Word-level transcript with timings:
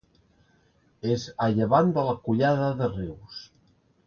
És 1.15 1.25
a 1.47 1.49
llevant 1.59 1.93
de 1.99 2.07
la 2.09 2.17
Collada 2.29 2.73
de 2.81 2.91
Rius. 2.97 3.41